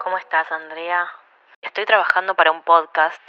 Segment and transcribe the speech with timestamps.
[0.00, 1.08] ¿Cómo estás, Andrea?
[1.62, 3.22] Estoy trabajando para un podcast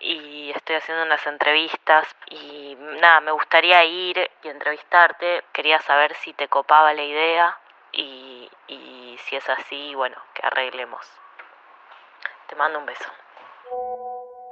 [0.00, 5.42] y estoy haciendo unas entrevistas y nada, me gustaría ir y entrevistarte.
[5.54, 7.58] Quería saber si te copaba la idea
[7.92, 11.10] y, y si es así, bueno, que arreglemos.
[12.48, 13.10] Te mando un beso.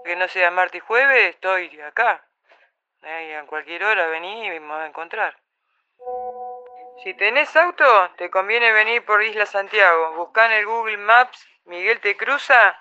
[0.06, 2.24] Que no sea martes y jueves, estoy acá.
[3.02, 5.43] Eh, a cualquier hora vení y me vas a encontrar.
[7.02, 10.12] Si tenés auto, te conviene venir por Isla Santiago.
[10.12, 12.78] Buscá en el Google Maps, Miguel te cruza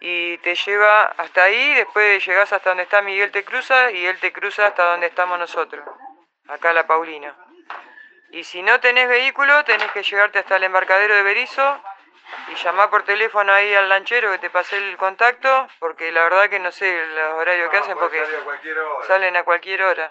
[0.00, 4.18] y te lleva hasta ahí, después llegás hasta donde está Miguel te cruza y él
[4.18, 5.86] te cruza hasta donde estamos nosotros,
[6.48, 7.36] acá la Paulina.
[8.30, 11.82] Y si no tenés vehículo, tenés que llegarte hasta el embarcadero de Berizo
[12.48, 16.48] y llamar por teléfono ahí al lanchero que te pasé el contacto, porque la verdad
[16.48, 18.24] que no sé los horarios que hacen porque
[19.06, 20.10] salen a cualquier hora.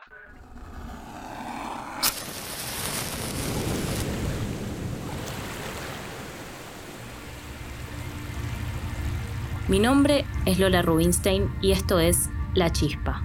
[9.70, 13.22] Mi nombre es Lola Rubinstein y esto es La Chispa,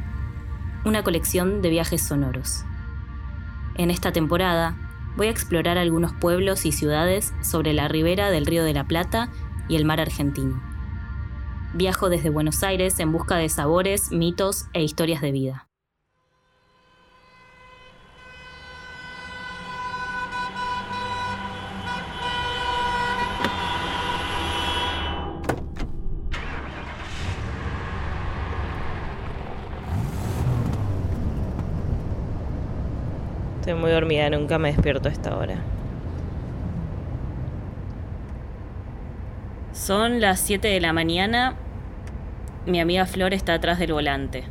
[0.84, 2.66] una colección de viajes sonoros.
[3.76, 4.76] En esta temporada
[5.16, 9.30] voy a explorar algunos pueblos y ciudades sobre la ribera del Río de la Plata
[9.68, 10.62] y el mar argentino.
[11.72, 15.66] Viajo desde Buenos Aires en busca de sabores, mitos e historias de vida.
[33.64, 35.56] Estoy muy dormida, nunca me despierto a esta hora.
[39.72, 41.54] Son las 7 de la mañana.
[42.66, 44.44] Mi amiga Flor está atrás del volante.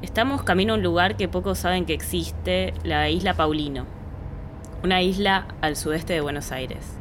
[0.00, 3.84] Estamos camino a un lugar que pocos saben que existe, la isla Paulino.
[4.84, 7.00] Una isla al sudeste de Buenos Aires.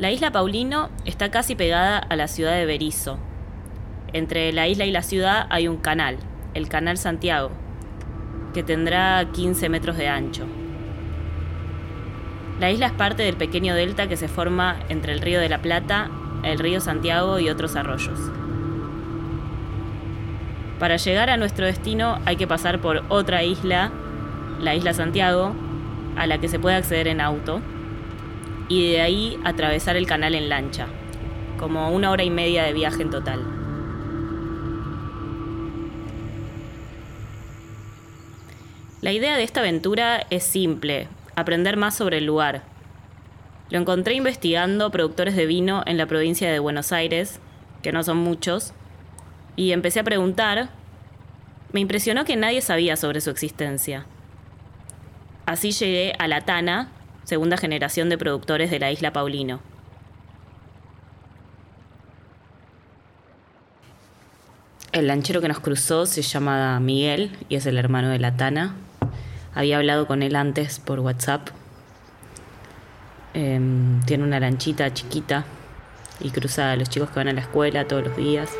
[0.00, 3.20] La isla Paulino está casi pegada a la ciudad de Berizo.
[4.12, 6.16] Entre la isla y la ciudad hay un canal,
[6.54, 7.52] el Canal Santiago,
[8.52, 10.46] que tendrá 15 metros de ancho.
[12.60, 15.58] La isla es parte del pequeño delta que se forma entre el río de la
[15.58, 16.10] Plata,
[16.42, 18.18] el río Santiago y otros arroyos.
[20.78, 23.90] Para llegar a nuestro destino hay que pasar por otra isla,
[24.60, 25.54] la isla Santiago,
[26.16, 27.60] a la que se puede acceder en auto,
[28.68, 30.86] y de ahí atravesar el canal en lancha,
[31.58, 33.61] como una hora y media de viaje en total.
[39.02, 42.62] La idea de esta aventura es simple, aprender más sobre el lugar.
[43.68, 47.40] Lo encontré investigando productores de vino en la provincia de Buenos Aires,
[47.82, 48.74] que no son muchos,
[49.56, 50.68] y empecé a preguntar.
[51.72, 54.06] Me impresionó que nadie sabía sobre su existencia.
[55.46, 56.92] Así llegué a La Tana,
[57.24, 59.58] segunda generación de productores de la isla Paulino.
[64.92, 68.76] El lanchero que nos cruzó se llama Miguel y es el hermano de La Tana,
[69.54, 71.48] había hablado con él antes por WhatsApp.
[73.34, 75.44] Em, tiene una lanchita chiquita
[76.20, 78.50] y cruza a los chicos que van a la escuela todos los días.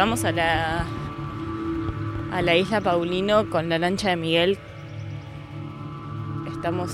[0.00, 0.86] Cruzamos a la,
[2.32, 4.58] a la isla Paulino con la lancha de Miguel.
[6.50, 6.90] Estamos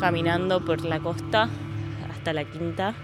[0.00, 1.48] caminando por la costa
[2.10, 2.96] hasta la quinta.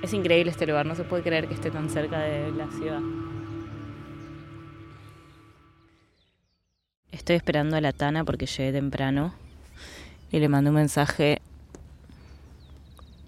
[0.00, 3.00] Es increíble este lugar, no se puede creer que esté tan cerca de la ciudad.
[7.10, 9.34] Estoy esperando a la Tana porque llegué temprano
[10.30, 11.42] y le mandé un mensaje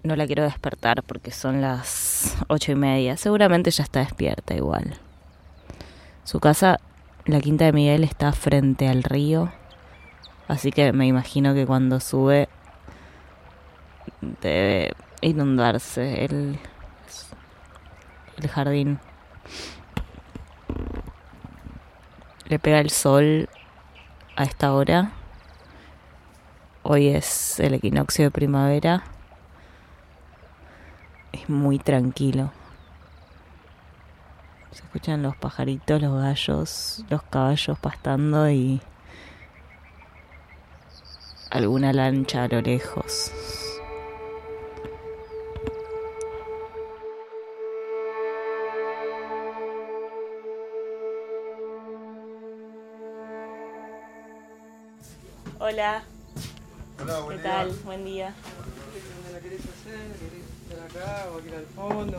[0.03, 3.15] no la quiero despertar porque son las ocho y media.
[3.17, 4.97] Seguramente ya está despierta igual.
[6.25, 6.79] Su casa,
[7.25, 9.51] la quinta de Miguel, está frente al río.
[10.47, 12.49] Así que me imagino que cuando sube
[14.41, 16.59] debe inundarse el,
[18.37, 18.99] el jardín.
[22.47, 23.49] Le pega el sol
[24.35, 25.13] a esta hora.
[26.83, 29.12] Hoy es el equinoccio de primavera
[31.33, 32.51] es muy tranquilo.
[34.71, 38.81] Se escuchan los pajaritos, los gallos, los caballos pastando y
[41.51, 43.31] alguna lancha a lo lejos.
[55.59, 56.03] Hola.
[57.01, 57.51] Hola, buen ¿Qué día.
[57.51, 57.71] tal?
[57.85, 58.33] Buen día.
[59.15, 59.99] ¿Dónde la querés hacer?
[60.19, 60.42] ¿Querés estar
[60.85, 62.17] acá o ir al fondo?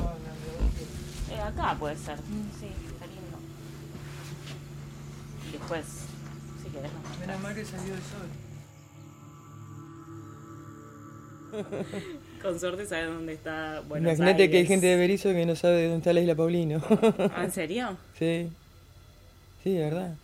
[1.30, 2.16] Eh, acá puede ser.
[2.58, 3.38] Sí, está lindo.
[5.48, 5.84] Y después,
[6.62, 8.28] si querés, nos Menos mal que salió el sol.
[12.42, 15.98] Con suerte dónde está Buenos Imagínate que hay gente de Berizo que no sabe dónde
[15.98, 16.82] está la isla Paulino.
[17.34, 17.96] Ah, ¿En serio?
[18.18, 18.50] sí.
[19.62, 20.14] Sí, de verdad.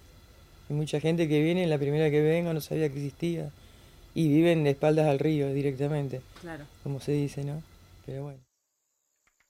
[0.69, 3.51] Hay mucha gente que viene, la primera que venga no sabía que existía.
[4.15, 6.65] Y viven de espaldas al río directamente, Claro.
[6.83, 7.63] como se dice, ¿no?
[8.07, 8.41] Pero bueno.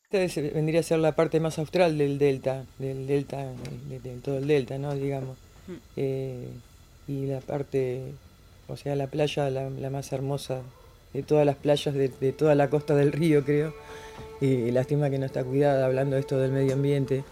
[0.04, 3.46] Esta es- vendría a ser la parte más austral del delta, del delta,
[3.88, 4.94] de, de todo el delta, ¿no?
[4.94, 5.38] Digamos.
[5.68, 5.72] Mm.
[5.96, 6.48] Eh,
[7.06, 8.12] y la parte,
[8.68, 10.62] o sea, la playa, la, la más hermosa
[11.12, 13.72] de todas las playas de, de toda la costa del río, creo.
[14.40, 17.24] Y lástima que no está cuidada, hablando de esto del medio ambiente.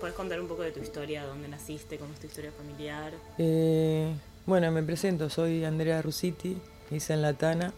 [0.00, 1.24] ¿Puedes contar un poco de tu historia?
[1.24, 1.96] ¿Dónde naciste?
[1.98, 3.12] ¿Cómo es tu historia familiar?
[3.38, 4.12] Eh,
[4.46, 6.56] bueno, me presento, soy Andrea Rusiti,
[6.90, 7.72] hice en La Tana.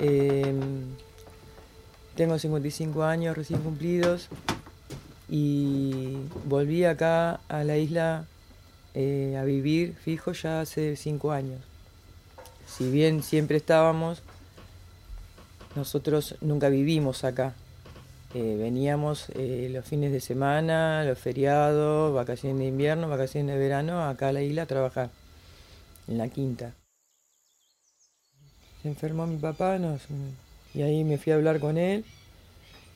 [0.00, 0.54] Eh,
[2.16, 4.28] tengo 55 años recién cumplidos
[5.28, 8.26] y volví acá a la isla
[8.94, 11.60] eh, a vivir fijo ya hace 5 años.
[12.66, 14.22] Si bien siempre estábamos,
[15.74, 17.54] nosotros nunca vivimos acá.
[18.34, 24.04] Eh, veníamos eh, los fines de semana, los feriados, vacaciones de invierno, vacaciones de verano,
[24.04, 25.10] acá a la isla a trabajar,
[26.08, 26.74] en la quinta.
[28.82, 29.78] Se enfermó mi papá
[30.74, 32.04] y ahí me fui a hablar con él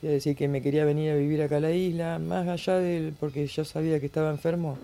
[0.01, 2.75] y a decir que me quería venir a vivir acá a la isla, más allá
[2.75, 4.77] del, porque yo sabía que estaba enfermo.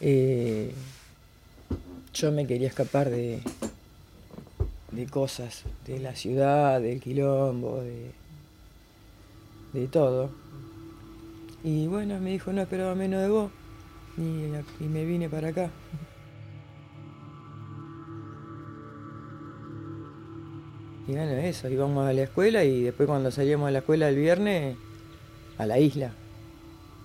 [0.00, 0.72] eh,
[2.14, 3.40] yo me quería escapar de,
[4.90, 8.10] de cosas, de la ciudad, del quilombo, de,
[9.74, 10.30] de todo.
[11.62, 13.52] Y bueno, me dijo, no esperaba menos de vos.
[14.16, 15.70] Y me vine para acá.
[21.08, 24.16] Y bueno, eso, íbamos a la escuela y después cuando salíamos de la escuela el
[24.16, 24.76] viernes,
[25.56, 26.12] a la isla.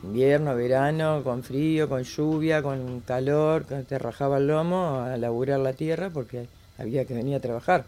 [0.03, 5.71] Invierno, verano, con frío, con lluvia, con calor, te rajaba el lomo a laburar la
[5.73, 6.47] tierra porque
[6.77, 7.85] había que venir a trabajar.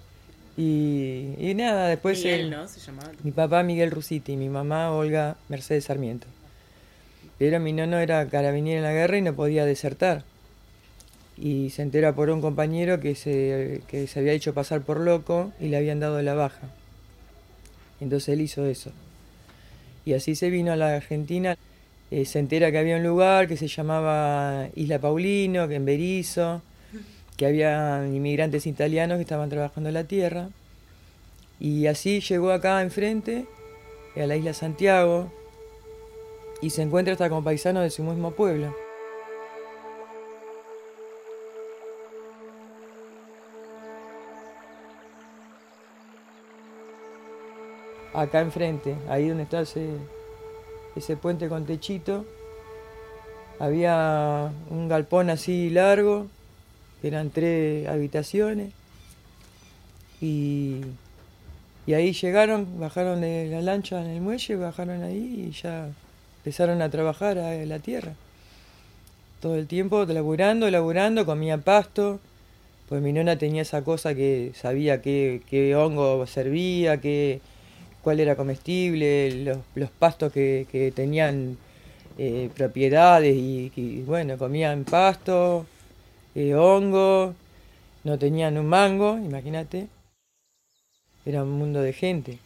[0.56, 2.18] Y, y nada, después...
[2.20, 2.68] Miguel, el- ¿no?
[2.70, 3.10] Se llamaba.
[3.22, 6.28] mi papá Miguel Rusiti y mi mamá Olga Mercedes Sarmiento.
[7.38, 10.24] Pero mi nono era carabiniero en la guerra y no podía desertar.
[11.38, 15.52] Y se entera por un compañero que se, que se había hecho pasar por loco
[15.60, 16.70] y le habían dado la baja.
[18.00, 18.92] Entonces él hizo eso.
[20.06, 21.58] Y así se vino a la Argentina.
[22.12, 26.62] Eh, se entera que había un lugar que se llamaba Isla Paulino, que en Berizo,
[27.36, 30.50] que había inmigrantes italianos que estaban trabajando la tierra.
[31.60, 33.46] Y así llegó acá enfrente,
[34.16, 35.32] a la isla Santiago,
[36.62, 38.76] y se encuentra hasta con paisanos de su mismo pueblo.
[48.16, 49.90] Acá enfrente, ahí donde está ese,
[50.96, 52.26] ese puente con techito,
[53.60, 56.28] había un galpón así largo,
[57.02, 58.72] que eran tres habitaciones,
[60.22, 60.82] y
[61.88, 65.90] y ahí llegaron, bajaron de la lancha en el muelle, bajaron ahí y ya
[66.38, 68.14] empezaron a trabajar a la tierra.
[69.40, 72.20] Todo el tiempo laburando, laburando, comían pasto.
[72.90, 77.42] Pues mi nona tenía esa cosa que sabía qué, qué hongo servía, qué,
[78.06, 79.44] cuál era comestible,
[79.74, 81.58] los, pastos que, que tenían
[82.20, 85.66] eh, propiedades y, y, bueno, comían pasto,
[86.36, 87.34] eh, hongo,
[88.04, 89.88] no tenían un mango, imagínate
[91.26, 92.38] era un mundo de gente.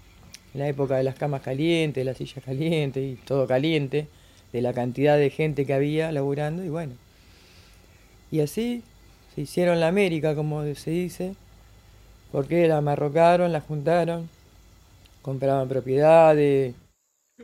[0.53, 4.07] En la época de las camas calientes, las sillas calientes y todo caliente,
[4.53, 6.93] de la cantidad de gente que había laburando y bueno.
[8.31, 8.81] Y así
[9.35, 11.35] se hicieron la América, como se dice,
[12.31, 14.29] porque la amarrocaron, la juntaron,
[15.21, 16.75] compraban propiedades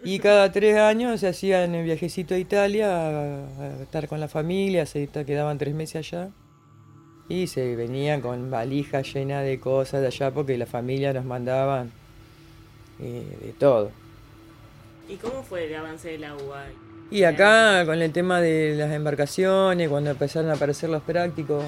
[0.04, 4.28] y cada tres años se hacían el viajecito a Italia a, a estar con la
[4.28, 6.30] familia, se quedaban tres meses allá.
[7.28, 11.92] Y se venían con valijas llenas de cosas de allá porque la familia nos mandaban
[13.00, 13.90] eh, de todo.
[15.10, 16.66] ¿Y cómo fue el avance del agua?
[17.10, 21.64] Y acá con el tema de las embarcaciones, cuando empezaron a aparecer los prácticos,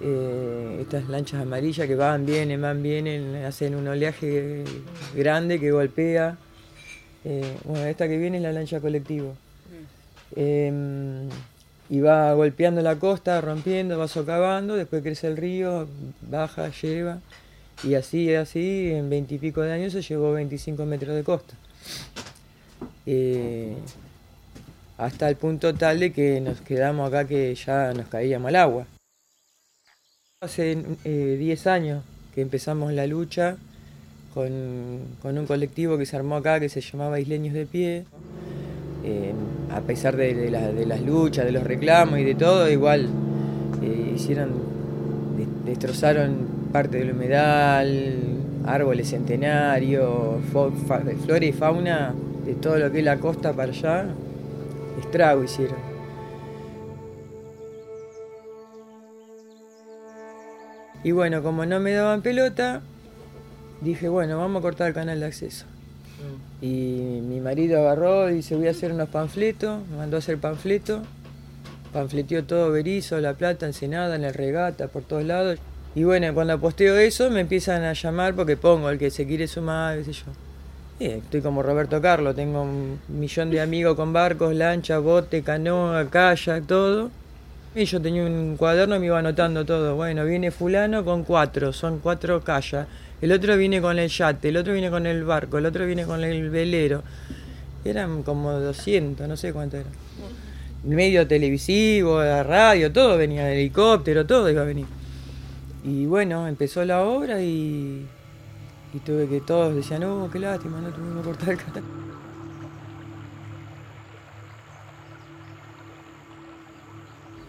[0.00, 4.64] eh, estas lanchas amarillas que van, vienen, van, vienen, hacen un oleaje
[5.14, 6.38] grande que golpea
[7.28, 9.34] Eh, bueno, esta que viene es la lancha colectivo.
[10.36, 11.28] Em,
[11.88, 15.88] y va golpeando la costa, rompiendo, va socavando, después crece el río,
[16.22, 17.18] baja, lleva.
[17.82, 21.54] Y así, así, en veintipico de años se llevó 25 metros de costa.
[23.06, 23.74] Eh,
[24.98, 28.86] hasta el punto tal de que nos quedamos acá que ya nos caíamos al agua.
[30.42, 33.56] Hace 10 eh, años que empezamos la lucha
[34.34, 38.04] con, un colectivo que se armó acá que se llamaba Isleños de Pie.
[39.02, 39.32] Eh,
[39.72, 43.08] a pesar de, las luchas, de los reclamos y de todo, igual
[43.82, 44.50] eh, hicieron,
[45.64, 48.18] destrozaron parte del humedal,
[48.66, 50.44] árboles centenarios,
[51.24, 52.14] flora y fauna
[52.44, 54.04] de todo lo que es la costa para allá,
[55.00, 55.95] estrago hicieron.
[61.06, 62.80] Y bueno, como no me daban pelota,
[63.80, 65.64] dije, bueno, vamos a cortar el canal de acceso.
[66.18, 66.64] Mm.
[66.64, 70.38] Y mi marido agarró y dice, voy a hacer unos panfletos, me mandó a hacer
[70.38, 71.02] panfletos.
[71.92, 75.60] Panfleteó todo Berizo, La Plata, Ensenada, en el regata, por todos lados.
[75.94, 79.46] Y bueno, cuando posteo eso me empiezan a llamar porque pongo el que se quiere
[79.46, 80.24] sumar, qué sé yo.
[80.98, 86.66] estoy como Roberto Carlos, tengo un millón de amigos con barcos, lancha, bote, canoa, kayak,
[86.66, 87.12] todo.
[87.78, 89.96] Y yo tenía un cuaderno y me iba anotando todo.
[89.96, 92.88] Bueno, viene fulano con cuatro, son cuatro callas.
[93.20, 96.06] El otro viene con el yate, el otro viene con el barco, el otro viene
[96.06, 97.02] con el velero.
[97.84, 99.90] Eran como 200, no sé cuánto era.
[100.84, 104.86] Medio televisivo, la radio, todo venía, helicóptero, todo iba a venir.
[105.84, 108.06] Y bueno, empezó la obra y,
[109.04, 111.82] tuve que todos decían, oh, qué lástima, no tuvimos que cortar el canal.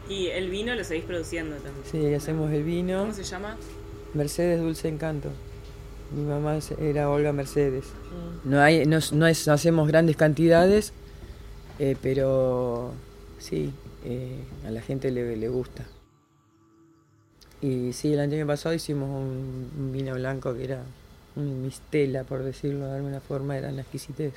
[0.09, 1.85] Y el vino lo seguís produciendo también.
[1.91, 2.99] Sí, hacemos el vino.
[2.99, 3.57] ¿Cómo se llama?
[4.13, 5.29] Mercedes Dulce Encanto.
[6.11, 7.85] Mi mamá era Olga Mercedes.
[8.45, 8.49] Mm.
[8.49, 10.93] No, hay, no, no, hacemos grandes cantidades,
[11.79, 12.93] eh, pero
[13.39, 13.73] sí,
[14.05, 15.85] eh, a la gente le, gusta.
[17.61, 20.83] Y sí, el año pasado hicimos un, vino blanco que era
[21.35, 24.33] un mistela, por decirlo de alguna forma, era una exquisitez.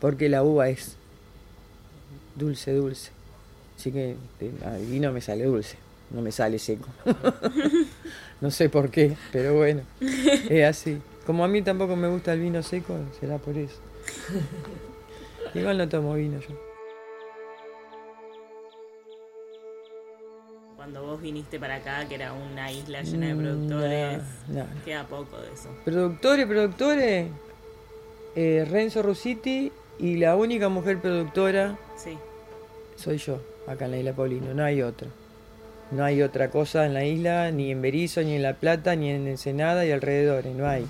[0.00, 0.96] Porque la uva es
[2.36, 3.10] dulce, dulce.
[3.80, 5.78] Así que el vino me sale dulce,
[6.10, 6.86] no me sale seco.
[8.42, 11.00] no sé por qué, pero bueno, es así.
[11.24, 13.78] Como a mí tampoco me gusta el vino seco, será por eso.
[15.54, 16.48] Igual no tomo vino yo.
[20.76, 24.22] Cuando vos viniste para acá, que era una isla llena de mm, productores,
[24.84, 25.70] queda poco de eso.
[25.86, 27.28] Productores, productores,
[28.36, 32.18] eh, Renzo Rusiti y la única mujer productora sí.
[32.96, 35.08] soy yo acá en la isla Paulino, no hay otro.
[35.90, 39.10] No hay otra cosa en la isla, ni en Berizo, ni en La Plata, ni
[39.10, 40.86] en Ensenada y alrededores, no hay.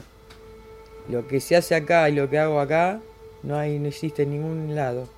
[1.08, 3.00] Lo que se hace acá y lo que hago acá,
[3.42, 5.08] no hay, no existe en ningún lado.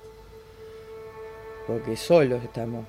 [1.67, 2.85] Porque solos estamos.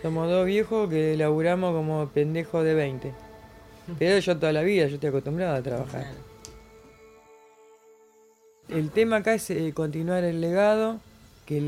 [0.00, 3.12] Somos dos viejos que laburamos como pendejos de 20.
[3.98, 6.06] Pero yo toda la vida, yo estoy acostumbrado a trabajar.
[8.70, 11.00] El tema acá es eh, continuar el legado
[11.44, 11.60] que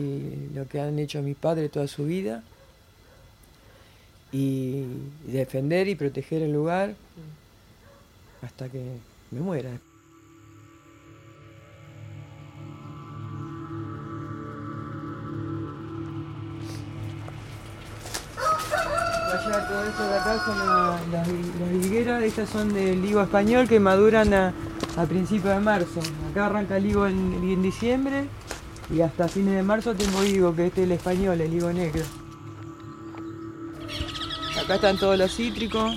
[0.55, 2.43] lo que han hecho mis padres toda su vida
[4.33, 4.85] y
[5.27, 6.95] defender y proteger el lugar
[8.43, 8.83] hasta que
[9.31, 9.71] me muera.
[19.47, 20.59] Todo esto acá son
[21.13, 24.53] las, las, estas son del higo español que maduran a,
[25.09, 26.01] principios de marzo.
[26.31, 28.27] Acá arranca el higo en diciembre
[28.91, 32.05] y hasta fines de marzo tengo higo, que este es el español, el higo negro.
[34.63, 35.97] Acá están todos los cítricos,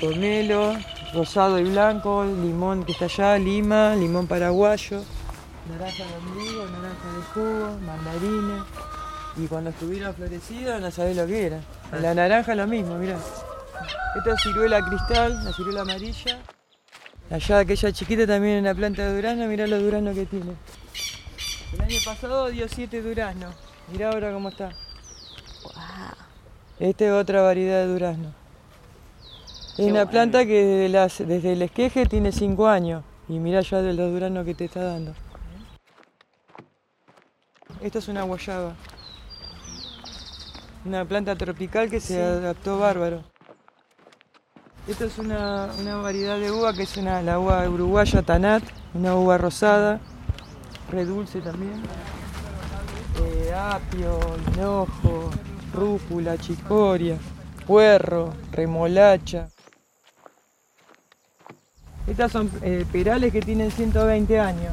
[0.00, 0.76] pomelo,
[1.14, 5.02] rosado y blanco, limón que está allá, lima, limón paraguayo,
[5.68, 8.66] naranja de ombligo, naranja de jugo, mandarina.
[9.36, 11.60] Y cuando estuvieron florecidos no sabés lo que era.
[12.00, 13.18] La naranja lo mismo, mirá.
[14.16, 16.38] Esta es ciruela cristal, la ciruela amarilla.
[17.30, 20.52] Allá aquella chiquita también en la planta de durazno, mirá los duranos que tiene.
[21.72, 23.54] El año pasado dio 7 duraznos.
[23.90, 24.70] Mirá ahora cómo está.
[26.78, 28.32] Esta es otra variedad de durazno.
[29.76, 33.02] Es una planta que desde, el esqueje tiene 5 años.
[33.28, 35.12] Y mirá ya de los duraznos que te está dando.
[37.80, 38.74] Esta es una guayaba.
[40.84, 43.24] Una planta tropical que se adaptó bárbaro.
[44.86, 45.66] Esta es una,
[46.00, 48.62] variedad de uva que es una, la uva uruguaya Tanat,
[48.94, 50.00] una uva rosada
[50.90, 51.82] re dulce también.
[53.22, 55.30] Eh, apio, hinojo,
[55.72, 57.16] rúcula, chicoria,
[57.66, 59.48] puerro, remolacha.
[62.06, 64.72] Estas son eh, perales que tienen 120 años.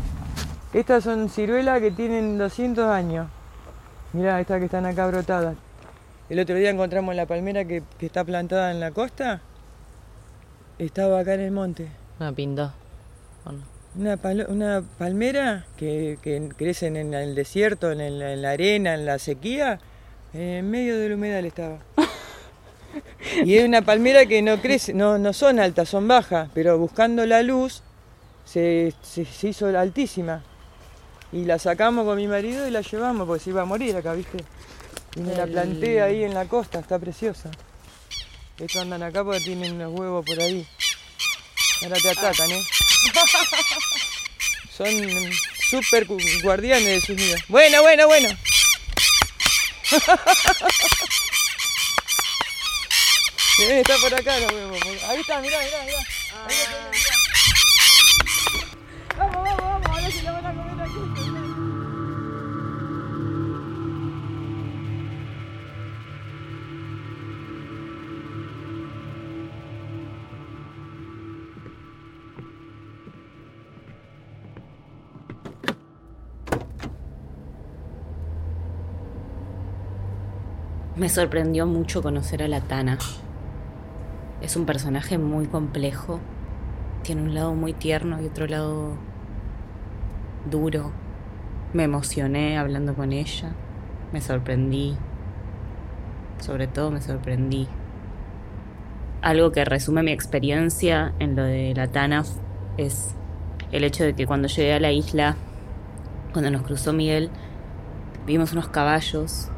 [0.74, 3.28] Estas son ciruelas que tienen 200 años.
[4.14, 5.56] Mirá, estas que están acá brotadas.
[6.30, 9.42] El otro día encontramos la palmera que, que está plantada en la costa.
[10.78, 11.90] Estaba acá en el monte.
[12.20, 12.74] Una pinta.
[13.96, 19.20] Una, una palmera que, que crece en el desierto, en, en, la arena, en la
[19.20, 19.80] sequía.
[20.34, 21.78] En medio de la humedal estaba.
[23.46, 27.26] y es una palmera que no crece, no, no son altas, son bajas, pero buscando
[27.28, 27.84] la luz
[28.46, 30.44] se, se, se hizo altísima.
[31.32, 34.14] Y la sacamos con mi marido y la llevamos, porque se iba a morir acá,
[34.14, 34.38] ¿viste?
[35.16, 37.52] Y me la planté ahí en la costa, está preciosa.
[38.60, 40.66] Estos andan acá porque tienen unos huevos por ahí.
[41.84, 42.62] Ahora te atacan, ¿eh?
[44.78, 44.88] Son
[45.70, 46.06] súper
[46.42, 47.42] guardianes de sus nidos.
[47.48, 48.30] Bueno, bueno, bueno.
[53.60, 54.80] está por acá los huevos.
[55.08, 56.00] Ahí está, mirá, mirá, mirá.
[56.48, 57.23] Ahí está, mirá.
[81.04, 82.98] Me sorprendió mucho conocer a la Tana.
[84.42, 86.22] Es un personaje muy complejo.
[87.02, 88.94] Tiene un lado muy tierno y otro lado
[90.50, 90.94] duro.
[91.74, 93.52] Me emocioné hablando con ella.
[94.14, 94.96] Me sorprendí.
[96.40, 97.68] Sobre todo me sorprendí.
[99.22, 102.24] Algo que resume mi experiencia en lo de la Tana
[102.78, 103.14] es
[103.74, 105.36] el hecho de que cuando llegué a la isla,
[106.32, 107.30] cuando nos cruzó Miguel,
[108.26, 109.50] vimos unos caballos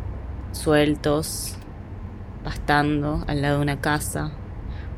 [0.57, 1.55] sueltos,
[2.43, 4.31] pastando al lado de una casa.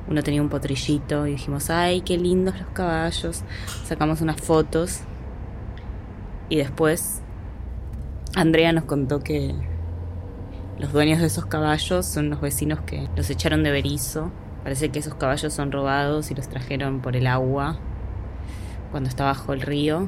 [0.07, 3.43] Uno tenía un potrillito y dijimos, ay, qué lindos los caballos.
[3.83, 5.01] Sacamos unas fotos
[6.49, 7.21] y después
[8.35, 9.53] Andrea nos contó que
[10.79, 14.31] los dueños de esos caballos son los vecinos que los echaron de Berizo.
[14.63, 17.79] Parece que esos caballos son robados y los trajeron por el agua
[18.91, 20.07] cuando está bajo el río.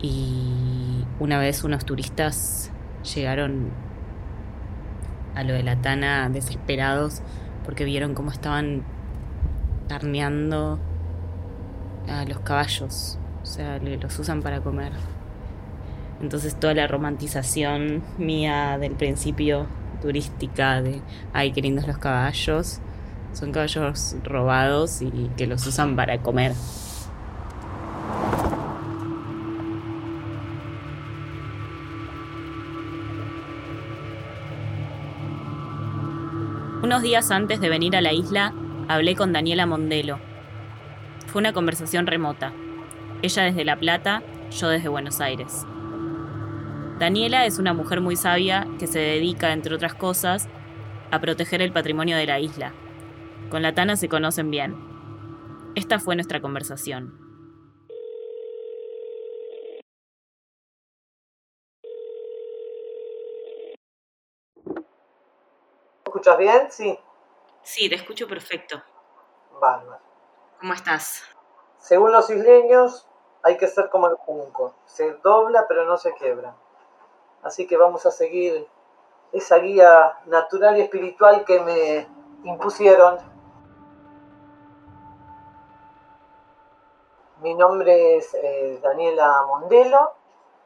[0.00, 2.72] Y una vez unos turistas
[3.14, 3.70] llegaron
[5.34, 7.22] a lo de la Tana desesperados
[7.64, 8.82] porque vieron cómo estaban
[9.88, 10.78] carneando
[12.08, 14.92] a los caballos, o sea, los usan para comer.
[16.20, 19.66] Entonces toda la romantización mía del principio
[20.00, 21.00] turística de,
[21.32, 22.80] ay, qué lindos los caballos,
[23.32, 26.52] son caballos robados y que los usan para comer.
[36.92, 38.52] Unos días antes de venir a la isla,
[38.86, 40.18] hablé con Daniela Mondelo.
[41.26, 42.52] Fue una conversación remota.
[43.22, 45.64] Ella desde La Plata, yo desde Buenos Aires.
[46.98, 50.50] Daniela es una mujer muy sabia que se dedica, entre otras cosas,
[51.10, 52.74] a proteger el patrimonio de la isla.
[53.48, 54.76] Con la Tana se conocen bien.
[55.74, 57.21] Esta fue nuestra conversación.
[66.22, 66.70] Escuchas bien?
[66.70, 66.98] Sí.
[67.62, 68.80] Sí, te escucho perfecto.
[69.60, 70.00] Bárbaro.
[70.60, 71.24] ¿Cómo estás?
[71.78, 73.08] Según los isleños,
[73.42, 74.74] hay que ser como el junco.
[74.86, 76.54] Se dobla pero no se quiebra.
[77.42, 78.68] Así que vamos a seguir
[79.32, 82.06] esa guía natural y espiritual que me
[82.44, 83.18] impusieron.
[87.40, 90.12] Mi nombre es eh, Daniela Mondelo,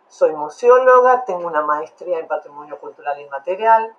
[0.09, 3.97] soy museóloga, tengo una maestría en patrimonio cultural inmaterial,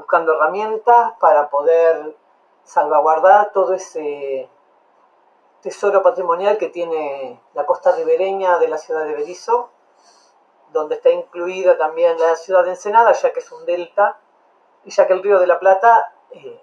[0.00, 2.16] buscando herramientas para poder
[2.64, 4.48] salvaguardar todo ese
[5.60, 9.68] tesoro patrimonial que tiene la costa ribereña de la ciudad de Berizo,
[10.72, 14.18] donde está incluida también la ciudad de Ensenada, ya que es un delta,
[14.84, 16.58] y ya que el río de la Plata eh,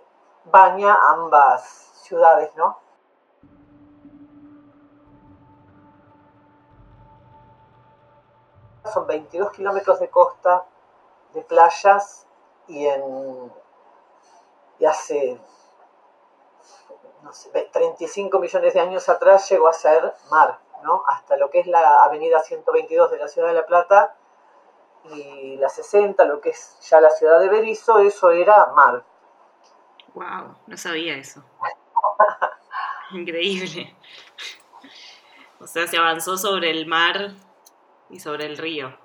[0.46, 1.64] baña ambas
[2.02, 2.80] ciudades, ¿no?
[8.92, 10.66] Son 22 kilómetros de costa,
[11.34, 12.27] de playas,
[12.68, 13.52] y, en,
[14.80, 15.40] y hace
[17.24, 21.04] no sé, 35 millones de años atrás llegó a ser mar, ¿no?
[21.08, 24.16] hasta lo que es la avenida 122 de la ciudad de La Plata
[25.12, 29.04] y la 60, lo que es ya la ciudad de Berizo, eso era mar.
[30.14, 31.44] Wow, no sabía eso.
[33.12, 33.96] Increíble.
[35.60, 37.32] O sea, se avanzó sobre el mar
[38.10, 38.98] y sobre el río.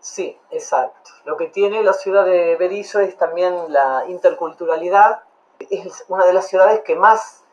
[0.00, 1.10] Sí, exacto.
[1.24, 5.22] Lo que tiene la ciudad de Berizo es también la interculturalidad.
[5.58, 7.44] Es una de las ciudades que más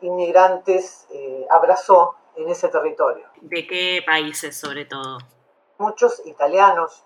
[0.00, 3.26] inmigrantes eh, abrazó en ese territorio.
[3.40, 5.18] ¿De qué países sobre todo?
[5.78, 7.04] Muchos italianos,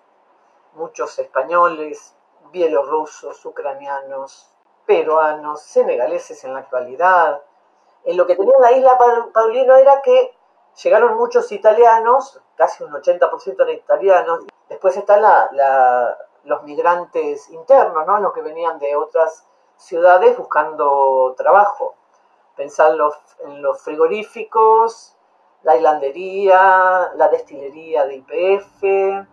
[0.74, 2.14] muchos españoles,
[2.52, 4.50] bielorrusos, ucranianos,
[4.86, 7.42] peruanos, senegaleses en la actualidad.
[8.04, 8.98] En lo que tenía la isla
[9.32, 10.34] Paulino era que
[10.82, 14.44] llegaron muchos italianos, casi un 80% eran italianos.
[14.68, 15.22] Después están
[16.44, 18.20] los migrantes internos, ¿no?
[18.20, 21.94] los que venían de otras ciudades buscando trabajo.
[22.56, 22.96] Pensar
[23.44, 25.16] en los frigoríficos,
[25.62, 29.28] la hilandería, la destilería de IPF.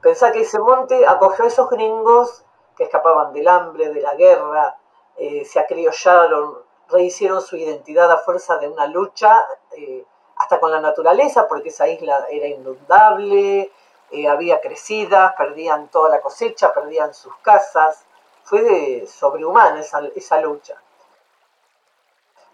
[0.00, 2.44] Pensá que ese monte acogió a esos gringos
[2.76, 4.78] que escapaban del hambre, de la guerra,
[5.16, 10.06] eh, se acriollaron, rehicieron su identidad a fuerza de una lucha, eh,
[10.42, 13.70] hasta con la naturaleza, porque esa isla era inundable,
[14.10, 18.04] eh, había crecidas, perdían toda la cosecha, perdían sus casas.
[18.42, 20.74] Fue sobrehumana esa lucha.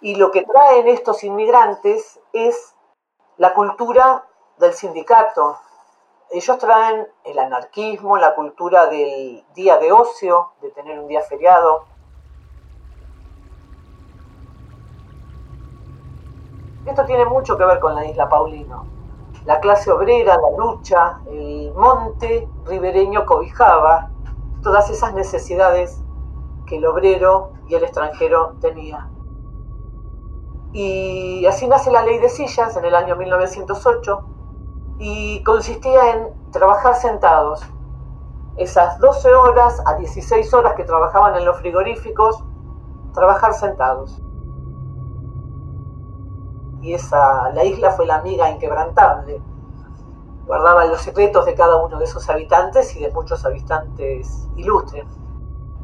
[0.03, 2.75] Y lo que traen estos inmigrantes es
[3.39, 4.23] la cultura
[4.59, 5.59] del sindicato.
[6.31, 11.87] Ellos traen el anarquismo, la cultura del día de ocio, de tener un día feriado.
[16.89, 18.87] Esto tiene mucho que ver con la isla Paulino.
[19.45, 24.11] La clase obrera, la lucha, el monte ribereño cobijaba
[24.63, 26.03] todas esas necesidades
[26.67, 29.07] que el obrero y el extranjero tenían.
[30.73, 34.23] Y así nace la ley de sillas en el año 1908
[34.99, 37.61] y consistía en trabajar sentados.
[38.57, 42.43] Esas 12 horas a 16 horas que trabajaban en los frigoríficos,
[43.13, 44.23] trabajar sentados.
[46.81, 49.41] Y esa, la isla fue la amiga inquebrantable.
[50.47, 55.07] Guardaba los secretos de cada uno de esos habitantes y de muchos habitantes ilustres.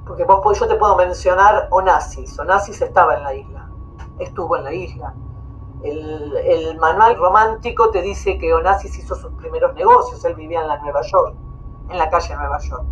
[0.07, 2.39] Porque vos, yo te puedo mencionar Onassis.
[2.39, 3.65] Onassis estaba en la isla
[4.19, 5.15] estuvo en la isla.
[5.83, 10.79] El, manual romántico te dice que Onassis hizo sus primeros negocios, él vivía en la
[10.79, 11.37] Nueva York,
[11.91, 12.85] en la calle Nueva York.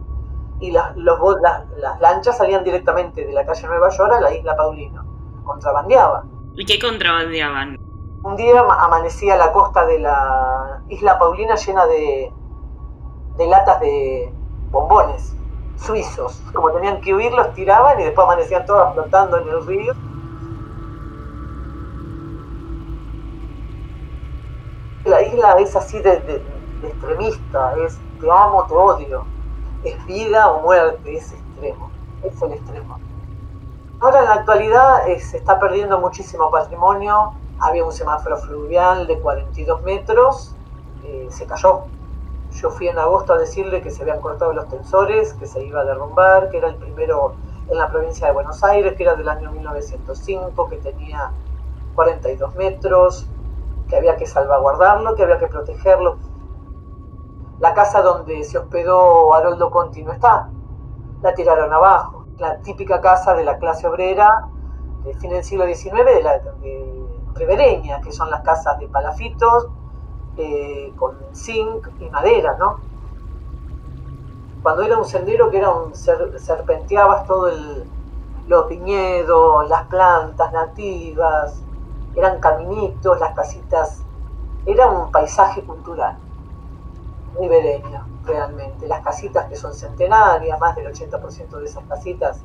[0.60, 4.56] Y las, los, las, lanchas salían directamente de la calle Nueva York a la isla
[4.56, 5.04] Paulino,
[5.44, 6.30] contrabandeaban.
[6.54, 7.78] ¿Y qué contrabandeaban?
[8.22, 12.32] Un día amanecía la costa de la isla Paulina llena de,
[13.36, 14.32] de latas de
[14.70, 15.34] bombones
[15.76, 16.40] suizos.
[16.52, 19.92] Como tenían que huir, los tiraban y después amanecían todas flotando en el río
[25.04, 26.42] La isla es así de,
[26.80, 29.24] extremista, es te amo, te odio,
[29.82, 31.90] es vida o muerte, es extremo,
[32.22, 32.98] es el extremo.
[34.00, 37.32] Ahora en la actualidad eh, se está perdiendo muchísimo patrimonio,
[37.62, 40.54] había un semáforo fluvial de 42 metros,
[41.04, 41.84] eh, se cayó.
[42.50, 45.80] Yo fui en agosto a decirle que se habían cortado los tensores, que se iba
[45.80, 47.34] a derrumbar, que era el primero
[47.68, 51.30] en la provincia de Buenos Aires, que era del año 1905, que tenía
[51.94, 53.28] 42 metros,
[53.88, 56.18] que había que salvaguardarlo, que había que protegerlo.
[57.60, 60.50] La casa donde se hospedó Haroldo Conti no está,
[61.22, 62.26] la tiraron abajo.
[62.38, 64.48] La típica casa de la clase obrera
[65.04, 66.42] de fin del siglo XIX, de la
[67.34, 69.68] ribereña, que son las casas de palafitos,
[70.36, 72.80] eh, con zinc y madera, ¿no?
[74.62, 77.84] Cuando era un sendero que era un serpenteabas todo el,
[78.46, 81.62] los viñedos, las plantas nativas,
[82.14, 84.02] eran caminitos, las casitas,
[84.66, 86.16] era un paisaje cultural,
[87.38, 88.86] ribereño, realmente.
[88.86, 92.40] Las casitas que son centenarias, más del 80% de esas casitas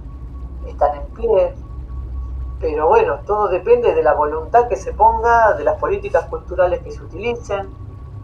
[0.66, 1.56] están en pie,
[2.60, 6.92] pero bueno, todo depende de la voluntad que se ponga, de las políticas culturales que
[6.92, 7.70] se utilicen.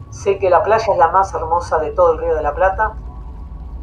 [0.09, 2.93] Sé que la playa es la más hermosa de todo el Río de la Plata,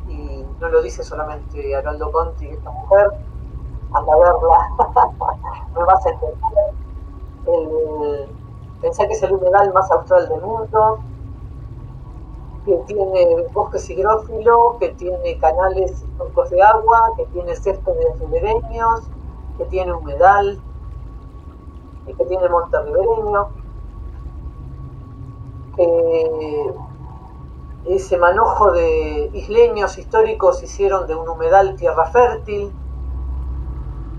[0.08, 3.10] y no lo dice solamente Arnaldo Conti, esta mujer,
[3.92, 4.58] anda verla,
[5.76, 6.74] me vas a entender.
[7.46, 8.28] El,
[8.80, 10.98] pensar que es el humedal más austral del mundo,
[12.64, 19.02] que tiene bosques higrófilos, que tiene canales y de agua, que tiene céspedes ribereños,
[19.60, 20.58] que tiene humedal
[22.06, 23.48] y que tiene monte ribereño.
[25.76, 26.70] Que
[27.94, 32.72] ese manojo de isleños históricos hicieron de un humedal tierra fértil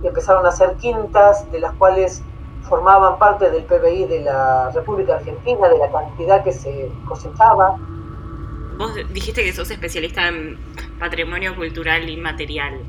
[0.04, 2.24] y empezaron a hacer quintas de las cuales
[2.64, 7.78] formaban parte del PBI de la República Argentina, de la cantidad que se cosechaba.
[8.78, 10.58] Vos dijiste que sos especialista en
[11.00, 12.80] patrimonio cultural inmaterial.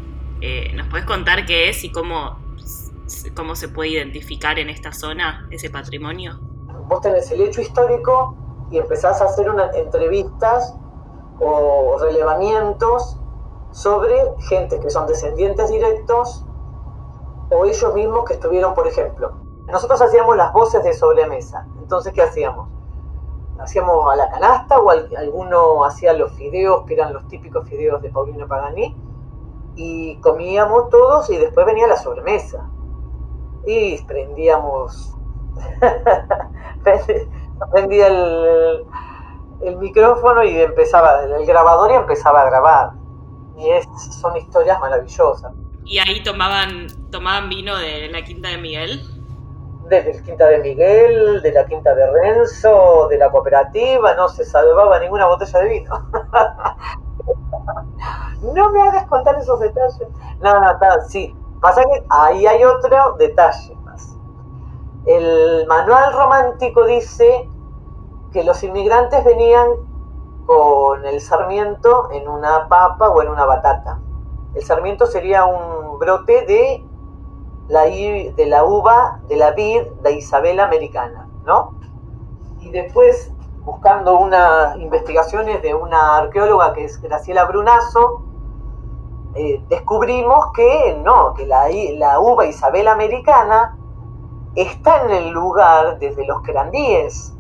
[0.41, 2.42] Eh, ¿Nos puedes contar qué es y cómo,
[3.35, 6.39] cómo se puede identificar en esta zona ese patrimonio?
[6.89, 8.37] Vos tenés el hecho histórico
[8.71, 10.75] y empezás a hacer entrevistas
[11.41, 13.19] o relevamientos
[13.71, 14.15] sobre
[14.49, 16.45] gente que son descendientes directos
[17.51, 21.67] o ellos mismos que estuvieron, por ejemplo, nosotros hacíamos las voces de sobremesa.
[21.79, 22.69] Entonces, ¿qué hacíamos?
[23.59, 28.11] Hacíamos a la canasta o alguno hacía los fideos, que eran los típicos fideos de
[28.11, 28.97] Paulino Pagani,
[29.75, 32.69] y comíamos todos y después venía la sobremesa.
[33.67, 35.15] Y prendíamos,
[37.73, 38.85] prendía el,
[39.63, 42.91] el micrófono y empezaba, el grabador y empezaba a grabar.
[43.57, 43.87] Y es,
[44.21, 45.53] son historias maravillosas.
[45.85, 49.03] ¿Y ahí tomaban, tomaban vino de la Quinta de Miguel?
[49.89, 54.45] De la Quinta de Miguel, de la Quinta de Renzo, de la cooperativa, no se
[54.45, 56.11] salvaba ninguna botella de vino.
[58.55, 60.09] no me hagas contar esos detalles.
[60.41, 61.35] No, no, sí.
[61.63, 64.19] Pasa que ahí hay otro detalle más.
[65.07, 67.49] El manual romántico dice
[68.33, 69.69] que los inmigrantes venían
[70.45, 74.01] con el sarmiento en una papa o en una batata.
[74.57, 76.85] El sarmiento sería un brote de
[77.69, 81.79] la, de la uva, de la vid de Isabela americana, ¿no?
[82.59, 88.32] Y después, buscando unas investigaciones de una arqueóloga que es Graciela Brunazo,
[89.35, 93.79] eh, descubrimos que no, que la, uva Isabela americana
[94.55, 97.33] está en el lugar desde los querandíes,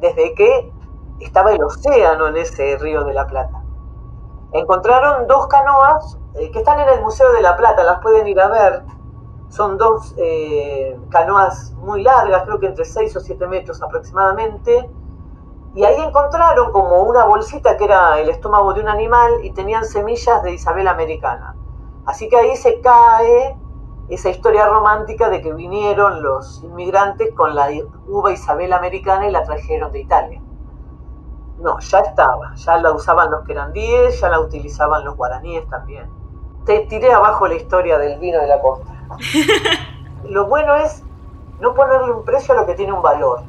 [0.00, 0.72] desde que
[1.20, 3.62] estaba el océano en ese río de la Plata.
[4.52, 8.40] Encontraron dos canoas eh, que están en el Museo de la Plata, las pueden ir
[8.40, 8.82] a ver.
[9.48, 14.90] Son dos eh, canoas muy largas, creo que entre 6 o 7 metros aproximadamente.
[15.74, 19.84] Y ahí encontraron como una bolsita que era el estómago de un animal y tenían
[19.84, 21.56] semillas de Isabel Americana.
[22.06, 23.58] Así que ahí se cae
[24.08, 27.68] esa historia romántica de que vinieron los inmigrantes con la
[28.06, 30.40] uva Isabel americana y la trajeron de Italia.
[31.58, 36.08] No, ya estaba, ya la usaban los querandíes, ya la utilizaban los guaraníes también.
[36.66, 38.92] Te tiré abajo la historia del vino de la costa.
[40.24, 41.02] Lo bueno es
[41.60, 43.42] no ponerle un precio a lo que tiene un valor.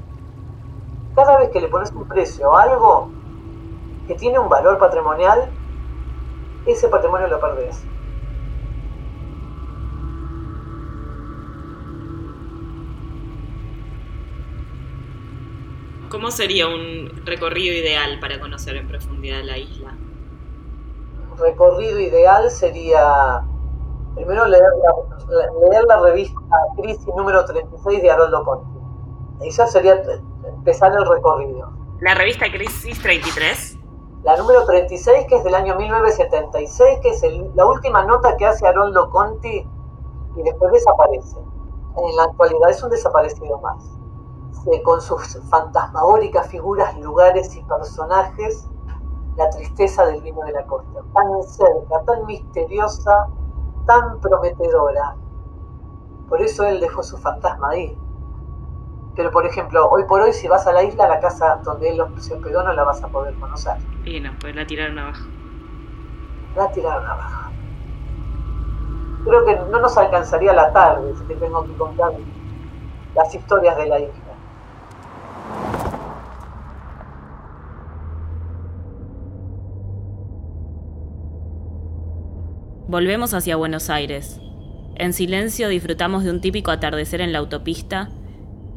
[1.15, 3.09] Cada vez que le pones un precio a algo
[4.07, 5.49] que tiene un valor patrimonial,
[6.65, 7.83] ese patrimonio lo perdés.
[16.09, 19.95] ¿Cómo sería un recorrido ideal para conocer en profundidad la isla?
[21.37, 23.41] Recorrido ideal sería
[24.15, 24.63] primero leer
[25.29, 26.39] la, leer la revista
[26.77, 29.47] Crisis número 36 de Haroldo Conti.
[29.47, 30.01] Esa sería
[30.65, 31.69] empezar el recorrido.
[31.99, 33.77] ¿La revista Crisis 33?
[34.23, 37.21] La número 36, que es del año 1976, que es
[37.53, 39.67] la última nota que hace Haroldo Conti
[40.35, 41.37] y después desaparece.
[41.97, 43.95] En la actualidad es un desaparecido más
[44.83, 48.67] con sus fantasmagóricas figuras, lugares y personajes,
[49.37, 53.27] la tristeza del vino de la costa, tan cerca, tan misteriosa,
[53.85, 55.15] tan prometedora.
[56.27, 57.95] Por eso él dejó su fantasma ahí.
[59.15, 62.01] Pero por ejemplo, hoy por hoy si vas a la isla, la casa donde él
[62.19, 63.77] se hospedó no la vas a poder conocer.
[64.03, 65.25] Y no, pues la tiraron abajo.
[66.55, 67.51] La tiraron abajo.
[69.23, 72.11] Creo que no nos alcanzaría la tarde si te tengo que contar
[73.15, 74.13] las historias de la isla.
[82.87, 84.39] Volvemos hacia Buenos Aires.
[84.95, 88.09] En silencio disfrutamos de un típico atardecer en la autopista,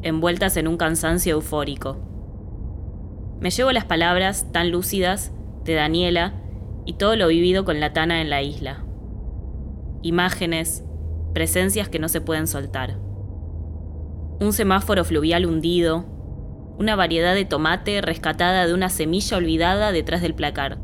[0.03, 1.99] envueltas en un cansancio eufórico.
[3.41, 5.33] Me llevo las palabras tan lúcidas
[5.65, 6.35] de Daniela
[6.85, 8.85] y todo lo vivido con la Tana en la isla.
[10.03, 10.85] Imágenes,
[11.35, 12.99] presencias que no se pueden soltar.
[14.41, 16.05] Un semáforo fluvial hundido,
[16.79, 20.79] una variedad de tomate rescatada de una semilla olvidada detrás del placar,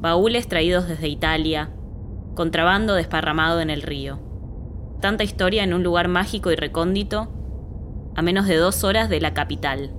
[0.00, 1.70] baúles traídos desde Italia,
[2.34, 4.20] contrabando desparramado en el río.
[5.00, 7.32] Tanta historia en un lugar mágico y recóndito,
[8.18, 9.92] a menos de dos horas de la capital.